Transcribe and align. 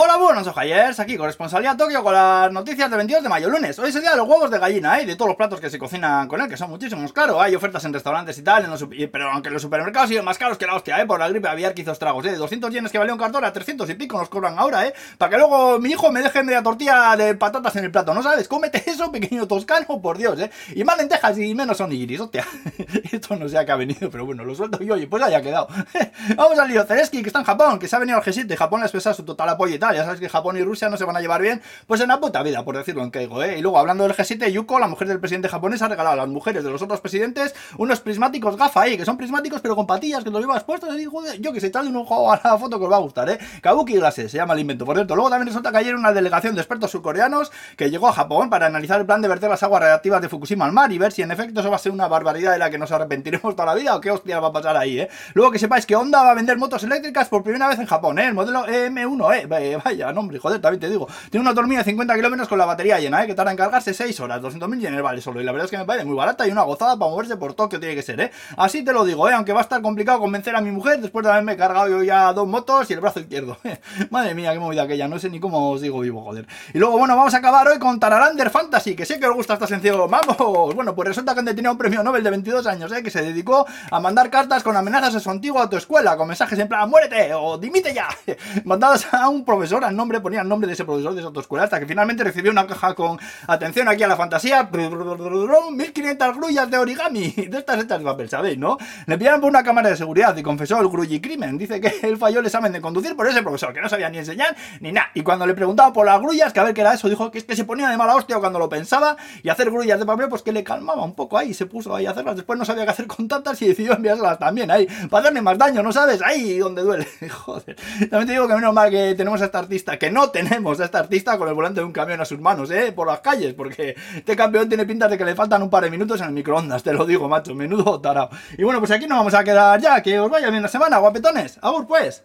Hola, 0.00 0.16
buenos 0.16 0.46
ojayers, 0.46 1.00
aquí 1.00 1.16
corresponsalía 1.16 1.76
Tokio 1.76 2.04
con 2.04 2.14
las 2.14 2.52
noticias 2.52 2.88
de 2.88 2.96
22 2.96 3.20
de 3.20 3.28
mayo, 3.28 3.50
lunes. 3.50 3.76
Hoy 3.80 3.88
es 3.88 3.96
el 3.96 4.02
día 4.02 4.12
de 4.12 4.18
los 4.18 4.28
huevos 4.28 4.48
de 4.48 4.56
gallina, 4.56 5.00
¿eh? 5.00 5.04
De 5.04 5.16
todos 5.16 5.30
los 5.30 5.36
platos 5.36 5.60
que 5.60 5.70
se 5.70 5.76
cocinan 5.76 6.28
con 6.28 6.40
él, 6.40 6.48
que 6.48 6.56
son 6.56 6.70
muchísimos, 6.70 7.12
claro. 7.12 7.40
Hay 7.40 7.56
ofertas 7.56 7.84
en 7.84 7.92
restaurantes 7.92 8.38
y 8.38 8.42
tal, 8.42 8.64
pero 9.10 9.32
aunque 9.32 9.50
los 9.50 9.60
supermercados 9.60 10.08
siguen 10.08 10.24
más 10.24 10.38
caros 10.38 10.56
que 10.56 10.66
la 10.66 10.76
hostia, 10.76 11.00
¿eh? 11.00 11.06
Por 11.06 11.18
la 11.18 11.28
gripe 11.28 11.48
aviar 11.48 11.74
que 11.74 11.82
hizo 11.82 11.90
estragos, 11.90 12.24
¿eh? 12.26 12.30
De 12.30 12.36
200 12.36 12.70
yenes 12.70 12.92
que 12.92 12.98
valía 12.98 13.12
un 13.12 13.18
cartón 13.18 13.44
a 13.44 13.52
300 13.52 13.90
y 13.90 13.94
pico 13.94 14.16
nos 14.16 14.28
cobran 14.28 14.56
ahora, 14.56 14.86
¿eh? 14.86 14.94
Para 15.18 15.30
que 15.30 15.38
luego 15.38 15.80
mi 15.80 15.90
hijo 15.90 16.12
me 16.12 16.22
deje 16.22 16.44
media 16.44 16.62
tortilla 16.62 17.16
de 17.16 17.34
patatas 17.34 17.74
en 17.74 17.86
el 17.86 17.90
plato, 17.90 18.14
¿no 18.14 18.22
sabes? 18.22 18.46
Cómete 18.46 18.88
eso, 18.88 19.10
pequeño 19.10 19.48
toscano, 19.48 20.00
por 20.00 20.16
Dios, 20.16 20.38
¿eh? 20.38 20.48
Y 20.76 20.84
más 20.84 20.96
lentejas 20.96 21.36
y 21.38 21.56
menos 21.56 21.80
onigiris, 21.80 22.20
hostia. 22.20 22.46
Esto 23.10 23.34
no 23.34 23.48
sé 23.48 23.58
a 23.58 23.66
qué 23.66 23.72
ha 23.72 23.76
venido, 23.76 24.08
pero 24.12 24.24
bueno, 24.24 24.44
lo 24.44 24.54
suelto 24.54 24.80
yo 24.80 24.96
y 24.96 25.06
pues 25.06 25.24
haya 25.24 25.42
quedado. 25.42 25.66
Vamos 26.36 26.56
al 26.56 26.68
lío. 26.68 26.84
Zereski, 26.84 27.20
que 27.20 27.30
está 27.30 27.40
en 27.40 27.46
Japón, 27.46 27.80
que 27.80 27.88
se 27.88 27.96
ha 27.96 27.98
venido 27.98 28.18
al 28.18 28.24
G7, 28.24 28.54
Japón 28.54 28.78
le 28.78 28.84
ha 28.84 28.86
expresado 28.86 29.16
su 29.16 29.24
total 29.24 29.48
apoyo 29.48 29.74
y 29.74 29.78
tal. 29.80 29.87
Ya 29.94 30.04
sabes 30.04 30.20
que 30.20 30.28
Japón 30.28 30.56
y 30.56 30.62
Rusia 30.62 30.88
no 30.88 30.96
se 30.96 31.04
van 31.04 31.16
a 31.16 31.20
llevar 31.20 31.40
bien, 31.40 31.62
pues 31.86 32.00
en 32.00 32.08
la 32.08 32.20
puta 32.20 32.42
vida, 32.42 32.64
por 32.64 32.76
decirlo 32.76 33.02
en 33.02 33.10
caigo, 33.10 33.42
¿eh? 33.42 33.58
Y 33.58 33.62
luego, 33.62 33.78
hablando 33.78 34.04
del 34.04 34.14
G7, 34.14 34.50
Yuko, 34.50 34.78
la 34.78 34.88
mujer 34.88 35.08
del 35.08 35.20
presidente 35.20 35.48
japonés, 35.48 35.82
ha 35.82 35.88
regalado 35.88 36.14
a 36.14 36.16
las 36.16 36.28
mujeres 36.28 36.64
de 36.64 36.70
los 36.70 36.82
otros 36.82 37.00
presidentes 37.00 37.54
unos 37.76 38.00
prismáticos 38.00 38.56
gafa 38.56 38.82
ahí, 38.82 38.96
que 38.96 39.04
son 39.04 39.16
prismáticos 39.16 39.60
pero 39.60 39.76
con 39.76 39.86
patillas, 39.86 40.24
que 40.24 40.30
los 40.30 40.40
llevas 40.40 40.64
puestos, 40.64 40.94
y 40.94 40.98
digo, 40.98 41.22
yo 41.40 41.52
que 41.52 41.60
se 41.60 41.70
tal 41.70 41.84
de 41.84 41.90
un 41.90 41.96
ojo 41.96 42.32
a 42.32 42.40
la 42.42 42.58
foto 42.58 42.78
que 42.78 42.84
os 42.84 42.92
va 42.92 42.96
a 42.96 43.00
gustar, 43.00 43.28
¿eh? 43.30 43.38
Kabuki 43.60 43.94
Glasses, 43.94 44.30
se 44.30 44.36
llama 44.36 44.54
el 44.54 44.60
invento, 44.60 44.84
por 44.84 44.96
cierto. 44.96 45.14
Luego 45.14 45.30
también 45.30 45.48
resulta 45.48 45.70
que 45.70 45.78
ayer 45.78 45.94
una 45.94 46.12
delegación 46.12 46.54
de 46.54 46.60
expertos 46.60 46.90
surcoreanos 46.90 47.52
que 47.76 47.90
llegó 47.90 48.08
a 48.08 48.12
Japón 48.12 48.50
para 48.50 48.66
analizar 48.66 49.00
el 49.00 49.06
plan 49.06 49.22
de 49.22 49.28
verter 49.28 49.50
las 49.50 49.62
aguas 49.62 49.82
reactivas 49.82 50.20
de 50.22 50.28
Fukushima 50.28 50.64
al 50.64 50.72
mar 50.72 50.92
y 50.92 50.98
ver 50.98 51.12
si 51.12 51.22
en 51.22 51.30
efecto 51.30 51.60
eso 51.60 51.70
va 51.70 51.76
a 51.76 51.78
ser 51.78 51.92
una 51.92 52.08
barbaridad 52.08 52.52
de 52.52 52.58
la 52.58 52.70
que 52.70 52.78
nos 52.78 52.92
arrepentiremos 52.92 53.54
toda 53.54 53.66
la 53.66 53.74
vida 53.74 53.94
o 53.96 54.00
qué 54.00 54.10
hostia 54.10 54.40
va 54.40 54.48
a 54.48 54.52
pasar 54.52 54.76
ahí, 54.76 55.00
¿eh? 55.00 55.08
Luego 55.34 55.50
que 55.50 55.58
sepáis 55.58 55.86
que 55.86 55.96
Honda 55.96 56.22
va 56.22 56.30
a 56.30 56.34
vender 56.34 56.56
motos 56.58 56.82
eléctricas 56.84 57.28
por 57.28 57.42
primera 57.42 57.68
vez 57.68 57.78
en 57.78 57.86
Japón, 57.86 58.18
¿eh? 58.18 58.26
El 58.26 58.34
modelo 58.34 58.66
M1, 58.66 59.36
¿eh? 59.36 59.46
Vaya, 59.76 60.12
nombre, 60.12 60.38
joder, 60.38 60.60
también 60.60 60.80
te 60.80 60.90
digo. 60.90 61.08
Tiene 61.30 61.42
una 61.42 61.50
autonomía 61.50 61.78
de 61.78 61.84
50 61.84 62.14
kilómetros 62.14 62.48
con 62.48 62.58
la 62.58 62.64
batería 62.66 62.98
llena, 62.98 63.24
¿eh? 63.24 63.26
que 63.26 63.34
tarda 63.34 63.50
en 63.50 63.56
cargarse 63.56 63.94
6 63.94 64.20
horas, 64.20 64.40
200.000 64.40 64.80
yenes 64.80 65.02
vale 65.02 65.20
solo. 65.20 65.40
Y 65.40 65.44
la 65.44 65.52
verdad 65.52 65.66
es 65.66 65.70
que 65.70 65.78
me 65.78 65.84
parece 65.84 66.04
muy 66.04 66.16
barata 66.16 66.46
y 66.46 66.50
una 66.50 66.62
gozada 66.62 66.98
para 66.98 67.10
moverse 67.10 67.36
por 67.36 67.54
Tokio 67.54 67.78
tiene 67.80 67.94
que 67.94 68.02
ser, 68.02 68.20
¿eh? 68.20 68.30
Así 68.56 68.84
te 68.84 68.92
lo 68.92 69.04
digo, 69.04 69.28
¿eh? 69.28 69.34
Aunque 69.34 69.52
va 69.52 69.60
a 69.60 69.62
estar 69.62 69.80
complicado 69.82 70.18
convencer 70.18 70.54
a 70.56 70.60
mi 70.60 70.70
mujer 70.70 71.00
después 71.00 71.24
de 71.24 71.32
haberme 71.32 71.56
cargado 71.56 71.88
yo 71.88 72.02
ya 72.02 72.32
dos 72.32 72.46
motos 72.46 72.90
y 72.90 72.94
el 72.94 73.00
brazo 73.00 73.20
izquierdo. 73.20 73.58
Madre 74.10 74.34
mía, 74.34 74.52
qué 74.52 74.58
movida 74.58 74.82
aquella, 74.82 75.08
no 75.08 75.18
sé 75.18 75.30
ni 75.30 75.40
cómo 75.40 75.70
os 75.70 75.80
digo 75.80 76.00
vivo, 76.00 76.22
joder. 76.22 76.46
Y 76.72 76.78
luego, 76.78 76.98
bueno, 76.98 77.16
vamos 77.16 77.34
a 77.34 77.38
acabar 77.38 77.68
hoy 77.68 77.78
con 77.78 77.98
Tararander 77.98 78.50
Fantasy, 78.50 78.94
que 78.94 79.04
sé 79.04 79.18
que 79.18 79.26
os 79.26 79.34
gusta 79.34 79.54
esta 79.54 79.66
sección. 79.66 80.10
¡Vamos! 80.10 80.74
Bueno, 80.74 80.94
pues 80.94 81.08
resulta 81.08 81.34
que 81.34 81.40
han 81.40 81.46
detenido 81.46 81.72
un 81.72 81.78
premio 81.78 82.02
Nobel 82.02 82.22
de 82.22 82.30
22 82.30 82.66
años, 82.66 82.92
¿eh? 82.92 83.02
Que 83.02 83.10
se 83.10 83.22
dedicó 83.22 83.66
a 83.90 84.00
mandar 84.00 84.30
cartas 84.30 84.62
con 84.62 84.76
amenazas 84.76 85.14
a 85.14 85.20
su 85.20 85.30
antiguo 85.30 85.60
autoescuela, 85.60 86.16
con 86.16 86.28
mensajes 86.28 86.58
en 86.58 86.68
plan, 86.68 86.88
¡muérete! 86.88 87.34
o 87.34 87.58
¡dimite 87.58 87.92
ya! 87.92 88.08
Mandadas 88.64 89.12
a 89.12 89.28
un 89.28 89.44
profesor, 89.44 89.57
al 89.62 89.96
nombre, 89.96 90.20
ponía 90.20 90.42
el 90.42 90.48
nombre 90.48 90.66
de 90.66 90.74
ese 90.74 90.84
profesor 90.84 91.14
de 91.14 91.20
esa 91.20 91.28
autoescuela, 91.28 91.64
hasta 91.64 91.80
que 91.80 91.86
finalmente 91.86 92.24
recibió 92.24 92.50
una 92.50 92.66
caja 92.66 92.94
con, 92.94 93.18
atención 93.46 93.88
aquí 93.88 94.02
a 94.02 94.08
la 94.08 94.16
fantasía, 94.16 94.68
1500 94.70 96.36
grullas 96.36 96.70
de 96.70 96.78
origami, 96.78 97.30
de 97.48 97.58
estas 97.58 97.82
hechas 97.82 97.98
de 97.98 98.04
papel, 98.04 98.28
¿sabéis, 98.28 98.58
no? 98.58 98.78
Le 99.06 99.18
pillaron 99.18 99.40
por 99.40 99.50
una 99.50 99.62
cámara 99.62 99.90
de 99.90 99.96
seguridad 99.96 100.36
y 100.36 100.42
confesó 100.42 100.80
el 100.80 100.88
grulli 100.88 101.20
crimen. 101.20 101.58
Dice 101.58 101.80
que 101.80 101.92
él 102.02 102.16
falló 102.16 102.40
el 102.40 102.46
examen 102.46 102.72
de 102.72 102.80
conducir 102.80 103.16
por 103.16 103.26
ese 103.26 103.42
profesor, 103.42 103.72
que 103.72 103.80
no 103.80 103.88
sabía 103.88 104.08
ni 104.08 104.18
enseñar 104.18 104.56
ni 104.80 104.92
nada. 104.92 105.10
Y 105.14 105.22
cuando 105.22 105.46
le 105.46 105.54
preguntaba 105.54 105.92
por 105.92 106.06
las 106.06 106.20
grullas, 106.20 106.52
que 106.52 106.60
a 106.60 106.64
ver 106.64 106.74
qué 106.74 106.80
era 106.82 106.94
eso, 106.94 107.08
dijo 107.08 107.30
que 107.30 107.38
es 107.38 107.44
que 107.44 107.56
se 107.56 107.64
ponía 107.64 107.88
de 107.88 107.96
mala 107.96 108.16
hostia 108.16 108.38
cuando 108.38 108.58
lo 108.58 108.68
pensaba 108.68 109.16
y 109.42 109.48
hacer 109.48 109.70
grullas 109.70 109.98
de 109.98 110.06
papel, 110.06 110.28
pues 110.28 110.42
que 110.42 110.52
le 110.52 110.64
calmaba 110.64 111.04
un 111.04 111.14
poco 111.14 111.38
ahí, 111.38 111.54
se 111.54 111.66
puso 111.66 111.94
ahí 111.94 112.06
a 112.06 112.10
hacerlas. 112.10 112.36
Después 112.36 112.58
no 112.58 112.64
sabía 112.64 112.84
qué 112.84 112.90
hacer 112.90 113.06
con 113.06 113.28
tantas 113.28 113.60
y 113.62 113.68
decidió 113.68 113.94
enviárselas 113.94 114.38
también 114.38 114.70
ahí, 114.70 114.86
para 115.10 115.22
hacerle 115.22 115.42
más 115.42 115.58
daño, 115.58 115.82
¿no 115.82 115.92
sabes? 115.92 116.22
Ahí 116.22 116.58
donde 116.58 116.82
duele. 116.82 117.08
Joder. 117.28 117.76
También 118.10 118.26
te 118.26 118.32
digo 118.32 118.48
que 118.48 118.54
menos 118.54 118.74
mal 118.74 118.90
que 118.90 119.14
tenemos 119.14 119.40
a 119.40 119.46
esta 119.48 119.58
artista, 119.58 119.98
que 119.98 120.10
no 120.10 120.30
tenemos 120.30 120.80
a 120.80 120.84
esta 120.84 121.00
artista 121.00 121.36
con 121.36 121.48
el 121.48 121.54
volante 121.54 121.80
de 121.80 121.86
un 121.86 121.92
camión 121.92 122.20
a 122.20 122.24
sus 122.24 122.38
manos, 122.38 122.70
¿eh? 122.70 122.92
Por 122.92 123.08
las 123.08 123.20
calles, 123.20 123.54
porque 123.54 123.96
este 124.14 124.36
campeón 124.36 124.68
tiene 124.68 124.86
pinta 124.86 125.08
de 125.08 125.18
que 125.18 125.24
le 125.24 125.34
faltan 125.34 125.62
un 125.62 125.70
par 125.70 125.84
de 125.84 125.90
minutos 125.90 126.20
en 126.20 126.28
el 126.28 126.32
microondas, 126.32 126.82
te 126.82 126.92
lo 126.92 127.04
digo, 127.04 127.28
macho, 127.28 127.54
menudo 127.54 128.00
tarao. 128.00 128.30
Y 128.56 128.62
bueno, 128.62 128.78
pues 128.78 128.90
aquí 128.90 129.06
nos 129.06 129.18
vamos 129.18 129.34
a 129.34 129.44
quedar 129.44 129.80
ya, 129.80 130.00
que 130.02 130.18
os 130.18 130.30
vaya 130.30 130.50
bien 130.50 130.62
la 130.62 130.68
semana, 130.68 130.98
guapetones. 130.98 131.58
Agur, 131.62 131.86
pues. 131.86 132.24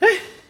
Eh. 0.00 0.41